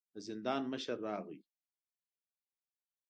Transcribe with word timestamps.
د 0.13 0.15
زندان 0.27 0.61
مشر 0.71 0.97
راغی. 1.07 1.39